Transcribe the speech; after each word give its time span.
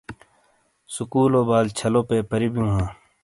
سکولو 0.93 1.41
بال 1.49 1.65
چھالو 1.77 2.01
پیپر 2.09 2.41
ی 2.45 2.47
بیو 2.53 2.67
ہاں۔ 2.73 2.87